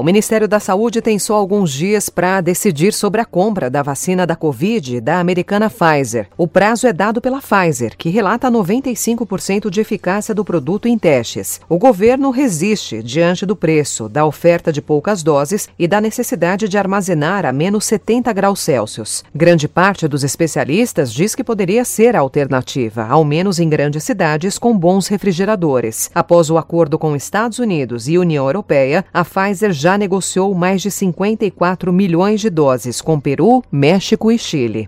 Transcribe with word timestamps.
O 0.00 0.02
Ministério 0.02 0.48
da 0.48 0.58
Saúde 0.58 1.02
tem 1.02 1.18
só 1.18 1.34
alguns 1.34 1.70
dias 1.70 2.08
para 2.08 2.40
decidir 2.40 2.94
sobre 2.94 3.20
a 3.20 3.24
compra 3.26 3.68
da 3.68 3.82
vacina 3.82 4.26
da 4.26 4.34
Covid 4.34 4.98
da 4.98 5.20
americana 5.20 5.68
Pfizer. 5.68 6.26
O 6.38 6.48
prazo 6.48 6.86
é 6.86 6.92
dado 6.92 7.20
pela 7.20 7.42
Pfizer, 7.42 7.94
que 7.98 8.08
relata 8.08 8.50
95% 8.50 9.68
de 9.68 9.78
eficácia 9.78 10.34
do 10.34 10.42
produto 10.42 10.88
em 10.88 10.96
testes. 10.96 11.60
O 11.68 11.76
governo 11.76 12.30
resiste 12.30 13.02
diante 13.02 13.44
do 13.44 13.54
preço, 13.54 14.08
da 14.08 14.24
oferta 14.24 14.72
de 14.72 14.80
poucas 14.80 15.22
doses 15.22 15.68
e 15.78 15.86
da 15.86 16.00
necessidade 16.00 16.66
de 16.66 16.78
armazenar 16.78 17.44
a 17.44 17.52
menos 17.52 17.84
70 17.84 18.32
graus 18.32 18.60
Celsius. 18.60 19.22
Grande 19.34 19.68
parte 19.68 20.08
dos 20.08 20.24
especialistas 20.24 21.12
diz 21.12 21.34
que 21.34 21.44
poderia 21.44 21.84
ser 21.84 22.16
a 22.16 22.20
alternativa, 22.20 23.06
ao 23.06 23.22
menos 23.22 23.58
em 23.58 23.68
grandes 23.68 24.02
cidades 24.02 24.56
com 24.56 24.78
bons 24.78 25.08
refrigeradores. 25.08 26.10
Após 26.14 26.48
o 26.48 26.56
acordo 26.56 26.98
com 26.98 27.14
Estados 27.14 27.58
Unidos 27.58 28.08
e 28.08 28.16
União 28.16 28.46
Europeia, 28.46 29.04
a 29.12 29.22
Pfizer 29.22 29.72
já 29.72 29.89
já 29.90 29.98
negociou 29.98 30.54
mais 30.54 30.82
de 30.82 30.90
54 30.90 31.92
milhões 31.92 32.40
de 32.40 32.48
doses 32.48 33.00
com 33.00 33.18
Peru, 33.18 33.60
México 33.72 34.30
e 34.30 34.38
Chile. 34.38 34.86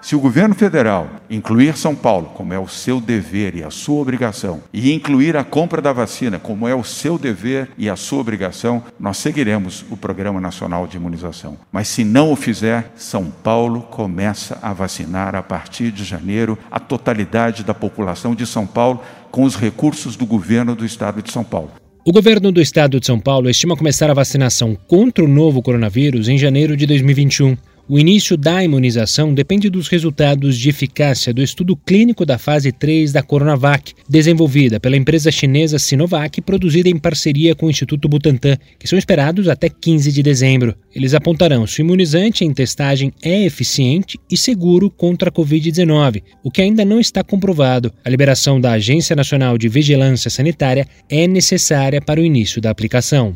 Se 0.00 0.14
o 0.14 0.20
governo 0.20 0.54
federal 0.54 1.08
incluir 1.28 1.76
São 1.76 1.96
Paulo, 1.96 2.30
como 2.34 2.54
é 2.54 2.58
o 2.58 2.68
seu 2.68 3.00
dever 3.00 3.56
e 3.56 3.64
a 3.64 3.70
sua 3.70 4.00
obrigação, 4.00 4.62
e 4.72 4.92
incluir 4.92 5.36
a 5.36 5.42
compra 5.42 5.82
da 5.82 5.92
vacina, 5.92 6.38
como 6.38 6.68
é 6.68 6.74
o 6.74 6.84
seu 6.84 7.18
dever 7.18 7.70
e 7.76 7.90
a 7.90 7.96
sua 7.96 8.20
obrigação, 8.20 8.84
nós 9.00 9.16
seguiremos 9.16 9.84
o 9.90 9.96
Programa 9.96 10.40
Nacional 10.40 10.86
de 10.86 10.96
Imunização. 10.96 11.58
Mas 11.72 11.88
se 11.88 12.04
não 12.04 12.32
o 12.32 12.36
fizer, 12.36 12.92
São 12.94 13.26
Paulo 13.26 13.82
começa 13.82 14.58
a 14.62 14.72
vacinar 14.72 15.34
a 15.34 15.42
partir 15.42 15.90
de 15.90 16.04
janeiro 16.04 16.56
a 16.70 16.78
totalidade 16.78 17.64
da 17.64 17.74
população 17.74 18.34
de 18.34 18.46
São 18.46 18.64
Paulo 18.64 19.02
com 19.30 19.42
os 19.42 19.56
recursos 19.56 20.14
do 20.14 20.24
governo 20.24 20.76
do 20.76 20.86
estado 20.86 21.20
de 21.20 21.32
São 21.32 21.42
Paulo. 21.42 21.72
O 22.10 22.12
governo 22.12 22.50
do 22.50 22.60
estado 22.60 22.98
de 22.98 23.06
São 23.06 23.20
Paulo 23.20 23.48
estima 23.48 23.76
começar 23.76 24.10
a 24.10 24.14
vacinação 24.14 24.76
contra 24.88 25.24
o 25.24 25.28
novo 25.28 25.62
coronavírus 25.62 26.28
em 26.28 26.36
janeiro 26.36 26.76
de 26.76 26.84
2021. 26.84 27.56
O 27.92 27.98
início 27.98 28.36
da 28.36 28.62
imunização 28.62 29.34
depende 29.34 29.68
dos 29.68 29.88
resultados 29.88 30.56
de 30.56 30.68
eficácia 30.68 31.34
do 31.34 31.42
estudo 31.42 31.74
clínico 31.74 32.24
da 32.24 32.38
fase 32.38 32.70
3 32.70 33.10
da 33.10 33.20
Coronavac, 33.20 33.94
desenvolvida 34.08 34.78
pela 34.78 34.96
empresa 34.96 35.32
chinesa 35.32 35.76
Sinovac 35.76 36.40
produzida 36.40 36.88
em 36.88 36.96
parceria 36.96 37.52
com 37.52 37.66
o 37.66 37.70
Instituto 37.70 38.08
Butantan, 38.08 38.56
que 38.78 38.86
são 38.86 38.96
esperados 38.96 39.48
até 39.48 39.68
15 39.68 40.12
de 40.12 40.22
dezembro. 40.22 40.76
Eles 40.94 41.14
apontarão 41.14 41.66
se 41.66 41.80
o 41.80 41.82
imunizante 41.82 42.44
em 42.44 42.54
testagem 42.54 43.12
é 43.20 43.44
eficiente 43.44 44.20
e 44.30 44.36
seguro 44.36 44.88
contra 44.88 45.28
a 45.28 45.32
Covid-19, 45.32 46.22
o 46.44 46.50
que 46.50 46.62
ainda 46.62 46.84
não 46.84 47.00
está 47.00 47.24
comprovado. 47.24 47.92
A 48.04 48.08
liberação 48.08 48.60
da 48.60 48.70
Agência 48.70 49.16
Nacional 49.16 49.58
de 49.58 49.68
Vigilância 49.68 50.30
Sanitária 50.30 50.86
é 51.08 51.26
necessária 51.26 52.00
para 52.00 52.20
o 52.20 52.24
início 52.24 52.60
da 52.60 52.70
aplicação. 52.70 53.34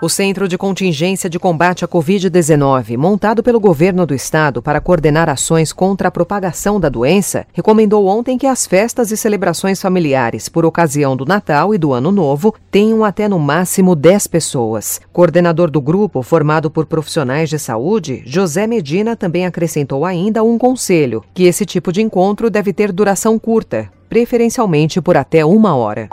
O 0.00 0.10
Centro 0.10 0.46
de 0.46 0.58
Contingência 0.58 1.28
de 1.30 1.38
Combate 1.38 1.82
à 1.82 1.88
Covid-19, 1.88 2.98
montado 2.98 3.42
pelo 3.42 3.58
governo 3.58 4.04
do 4.04 4.14
estado 4.14 4.60
para 4.60 4.78
coordenar 4.78 5.26
ações 5.30 5.72
contra 5.72 6.08
a 6.08 6.10
propagação 6.10 6.78
da 6.78 6.90
doença, 6.90 7.46
recomendou 7.54 8.06
ontem 8.06 8.36
que 8.36 8.46
as 8.46 8.66
festas 8.66 9.10
e 9.10 9.16
celebrações 9.16 9.80
familiares 9.80 10.50
por 10.50 10.66
ocasião 10.66 11.16
do 11.16 11.24
Natal 11.24 11.74
e 11.74 11.78
do 11.78 11.94
Ano 11.94 12.12
Novo 12.12 12.54
tenham 12.70 13.02
até 13.04 13.26
no 13.26 13.38
máximo 13.38 13.96
10 13.96 14.26
pessoas. 14.26 15.00
Coordenador 15.14 15.70
do 15.70 15.80
grupo, 15.80 16.22
formado 16.22 16.70
por 16.70 16.84
profissionais 16.84 17.48
de 17.48 17.58
saúde, 17.58 18.22
José 18.26 18.66
Medina 18.66 19.16
também 19.16 19.46
acrescentou 19.46 20.04
ainda 20.04 20.44
um 20.44 20.58
conselho: 20.58 21.24
que 21.32 21.44
esse 21.44 21.64
tipo 21.64 21.90
de 21.90 22.02
encontro 22.02 22.50
deve 22.50 22.70
ter 22.70 22.92
duração 22.92 23.38
curta, 23.38 23.90
preferencialmente 24.10 25.00
por 25.00 25.16
até 25.16 25.42
uma 25.42 25.74
hora. 25.74 26.10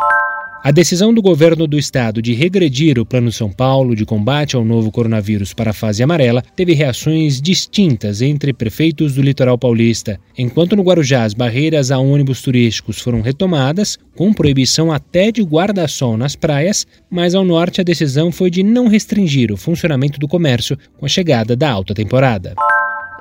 A 0.64 0.72
decisão 0.72 1.14
do 1.14 1.22
governo 1.22 1.68
do 1.68 1.78
estado 1.78 2.22
de 2.22 2.34
regredir 2.34 2.98
o 2.98 3.06
Plano 3.06 3.34
São 3.34 3.52
Paulo 3.52 3.94
de 3.94 4.06
combate 4.06 4.56
ao 4.56 4.64
novo 4.64 4.90
coronavírus 4.94 5.54
para 5.54 5.72
a 5.72 5.74
fase 5.74 6.02
amarela 6.02 6.42
teve 6.56 6.72
reações 6.72 7.42
distintas 7.42 8.22
entre 8.22 8.54
prefeitos 8.54 9.14
do 9.14 9.22
litoral 9.22 9.58
paulista. 9.58 10.18
Enquanto 10.38 10.78
no 10.78 10.82
Guarujá 10.82 11.26
as 11.26 11.34
barreiras 11.34 11.92
a 11.92 12.00
ônibus 12.00 12.42
turísticos 12.42 12.98
foram 13.00 13.20
retomadas, 13.20 13.98
com 14.16 14.32
proibição 14.32 14.90
até 14.90 15.34
de 15.34 15.42
guarda-sol 15.42 16.16
nas 16.16 16.34
praias, 16.34 16.88
mas 17.12 17.36
ao 17.36 17.44
norte 17.44 17.82
a 17.82 17.84
decisão 17.84 18.32
foi 18.32 18.50
de 18.50 18.64
não 18.64 18.88
restringir 18.88 19.52
o 19.52 19.58
funcionamento 19.58 20.18
do 20.18 20.30
comércio 20.30 20.78
com 20.98 21.06
a 21.06 21.10
chegada 21.10 21.58
da 21.58 21.70
alta 21.70 21.94
temporada. 21.94 22.56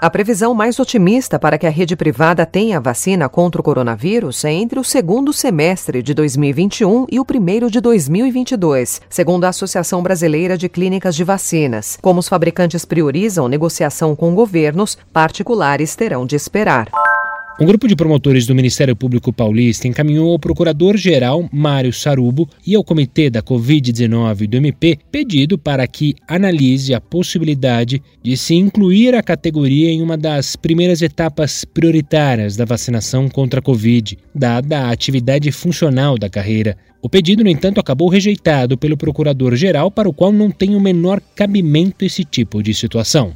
A 0.03 0.11
previsão 0.11 0.53
mais 0.53 0.81
otimista 0.81 1.39
para 1.39 1.57
que 1.57 1.65
a 1.65 1.71
rede 1.71 1.95
privada 1.95 2.45
tenha 2.45 2.81
vacina 2.81 3.29
contra 3.29 3.61
o 3.61 3.65
coronavírus 3.65 4.45
é 4.45 4.51
entre 4.51 4.81
o 4.81 4.83
segundo 4.83 5.33
semestre 5.33 6.03
de 6.03 6.13
2021 6.13 7.07
e 7.09 7.21
o 7.21 7.25
primeiro 7.25 7.71
de 7.71 7.81
2022, 7.81 9.01
segundo 9.09 9.45
a 9.45 9.51
Associação 9.51 10.03
Brasileira 10.03 10.59
de 10.59 10.69
Clínicas 10.69 11.15
de 11.15 11.23
Vacinas. 11.23 12.01
Como 12.03 12.19
os 12.19 12.27
fabricantes 12.27 12.85
priorizam 12.85 13.47
negociação 13.47 14.17
com 14.17 14.35
governos, 14.35 14.99
particulares 15.13 15.95
terão 15.95 16.27
de 16.27 16.35
esperar. 16.35 16.89
Um 17.61 17.67
grupo 17.67 17.87
de 17.87 17.95
promotores 17.95 18.47
do 18.47 18.55
Ministério 18.55 18.97
Público 18.97 19.33
Paulista 19.33 19.87
encaminhou 19.87 20.33
ao 20.33 20.39
Procurador-Geral 20.39 21.49
Mário 21.53 21.93
Sarubo 21.93 22.49
e 22.67 22.75
ao 22.75 22.83
Comitê 22.83 23.29
da 23.29 23.43
Covid-19 23.43 24.49
do 24.49 24.57
MP 24.57 24.99
pedido 25.11 25.59
para 25.59 25.87
que 25.87 26.15
analise 26.27 26.95
a 26.95 27.01
possibilidade 27.01 28.03
de 28.23 28.37
se 28.39 28.55
incluir 28.55 29.15
a 29.15 29.23
categoria 29.23 29.91
em 29.91 30.01
uma 30.01 30.17
das 30.17 30.57
primeiras 30.57 31.03
etapas 31.03 31.65
prioritárias 31.65 32.57
da 32.57 32.65
vacinação 32.65 33.29
contra 33.29 33.61
a 33.61 33.63
Covid, 33.63 34.19
dada 34.35 34.81
a 34.81 34.91
atividade 34.91 35.53
funcional 35.53 36.17
da 36.17 36.31
carreira. 36.31 36.77
O 37.03 37.09
pedido, 37.09 37.45
no 37.45 37.51
entanto, 37.51 37.79
acabou 37.79 38.09
rejeitado 38.09 38.79
pelo 38.79 38.97
Procurador-Geral, 38.97 39.91
para 39.91 40.09
o 40.09 40.15
qual 40.15 40.33
não 40.33 40.51
tem 40.51 40.75
o 40.75 40.81
menor 40.81 41.21
cabimento 41.35 42.05
esse 42.05 42.25
tipo 42.25 42.63
de 42.63 42.73
situação. 42.73 43.35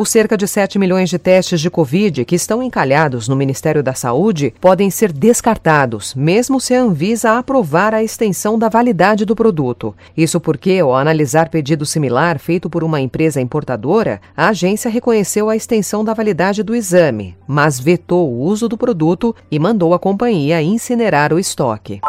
Os 0.00 0.08
cerca 0.08 0.34
de 0.34 0.48
7 0.48 0.78
milhões 0.78 1.10
de 1.10 1.18
testes 1.18 1.60
de 1.60 1.68
Covid 1.68 2.24
que 2.24 2.34
estão 2.34 2.62
encalhados 2.62 3.28
no 3.28 3.36
Ministério 3.36 3.82
da 3.82 3.92
Saúde 3.92 4.54
podem 4.58 4.90
ser 4.90 5.12
descartados, 5.12 6.14
mesmo 6.14 6.58
se 6.58 6.72
a 6.72 6.80
Anvisa 6.80 7.36
aprovar 7.36 7.92
a 7.92 8.02
extensão 8.02 8.58
da 8.58 8.70
validade 8.70 9.26
do 9.26 9.36
produto. 9.36 9.94
Isso 10.16 10.40
porque, 10.40 10.78
ao 10.78 10.96
analisar 10.96 11.50
pedido 11.50 11.84
similar 11.84 12.38
feito 12.38 12.70
por 12.70 12.82
uma 12.82 12.98
empresa 12.98 13.42
importadora, 13.42 14.22
a 14.34 14.48
agência 14.48 14.90
reconheceu 14.90 15.50
a 15.50 15.56
extensão 15.56 16.02
da 16.02 16.14
validade 16.14 16.62
do 16.62 16.74
exame, 16.74 17.36
mas 17.46 17.78
vetou 17.78 18.32
o 18.32 18.40
uso 18.40 18.70
do 18.70 18.78
produto 18.78 19.36
e 19.50 19.58
mandou 19.58 19.92
a 19.92 19.98
companhia 19.98 20.62
incinerar 20.62 21.30
o 21.30 21.38
estoque. 21.38 22.00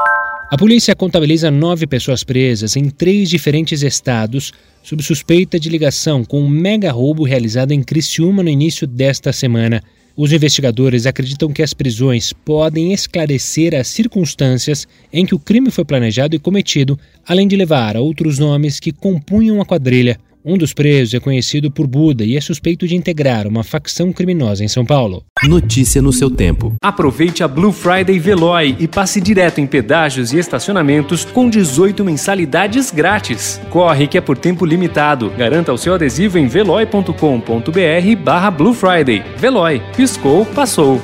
A 0.51 0.57
polícia 0.57 0.93
contabiliza 0.93 1.49
nove 1.49 1.87
pessoas 1.87 2.25
presas 2.25 2.75
em 2.75 2.89
três 2.89 3.29
diferentes 3.29 3.83
estados 3.83 4.51
sob 4.83 5.01
suspeita 5.01 5.57
de 5.57 5.69
ligação 5.69 6.25
com 6.25 6.41
um 6.41 6.49
mega 6.49 6.91
roubo 6.91 7.23
realizado 7.23 7.71
em 7.71 7.81
Criciúma 7.81 8.43
no 8.43 8.49
início 8.49 8.85
desta 8.85 9.31
semana. 9.31 9.81
Os 10.13 10.33
investigadores 10.33 11.05
acreditam 11.05 11.53
que 11.53 11.63
as 11.63 11.73
prisões 11.73 12.33
podem 12.33 12.91
esclarecer 12.91 13.73
as 13.73 13.87
circunstâncias 13.87 14.85
em 15.13 15.25
que 15.25 15.33
o 15.33 15.39
crime 15.39 15.71
foi 15.71 15.85
planejado 15.85 16.35
e 16.35 16.39
cometido, 16.39 16.99
além 17.25 17.47
de 17.47 17.55
levar 17.55 17.95
a 17.95 18.01
outros 18.01 18.37
nomes 18.37 18.77
que 18.77 18.91
compunham 18.91 19.61
a 19.61 19.65
quadrilha. 19.65 20.19
Um 20.43 20.57
dos 20.57 20.73
presos 20.73 21.13
é 21.13 21.19
conhecido 21.19 21.69
por 21.69 21.85
Buda 21.85 22.23
e 22.23 22.35
é 22.35 22.41
suspeito 22.41 22.87
de 22.87 22.95
integrar 22.95 23.47
uma 23.47 23.63
facção 23.63 24.11
criminosa 24.11 24.63
em 24.63 24.67
São 24.67 24.85
Paulo. 24.85 25.23
Notícia 25.43 26.01
no 26.01 26.11
seu 26.11 26.29
tempo. 26.29 26.73
Aproveite 26.81 27.43
a 27.43 27.47
Blue 27.47 27.71
Friday 27.71 28.17
Veloy 28.17 28.75
e 28.79 28.87
passe 28.87 29.21
direto 29.21 29.59
em 29.59 29.67
pedágios 29.67 30.33
e 30.33 30.39
estacionamentos 30.39 31.23
com 31.25 31.49
18 31.49 32.03
mensalidades 32.03 32.91
grátis. 32.91 33.61
Corre 33.69 34.07
que 34.07 34.17
é 34.17 34.21
por 34.21 34.37
tempo 34.37 34.65
limitado. 34.65 35.29
Garanta 35.37 35.71
o 35.71 35.77
seu 35.77 35.93
adesivo 35.93 36.39
em 36.39 36.47
veloy.com.br 36.47 38.15
barra 38.23 38.51
Blue 38.51 38.73
Friday. 38.73 39.23
Veloy. 39.37 39.81
Piscou, 39.95 40.45
passou. 40.45 40.99